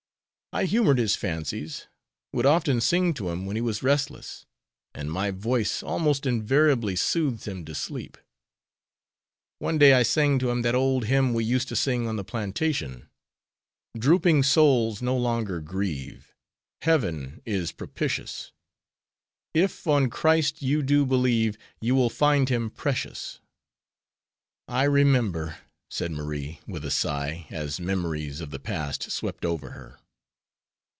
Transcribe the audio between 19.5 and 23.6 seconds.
If on Christ you do believe, You will find Him precious."